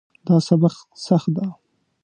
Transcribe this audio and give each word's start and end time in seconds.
دا 0.27 0.35
سبق 0.47 0.75
سخت 1.05 1.29
ده 1.35 1.45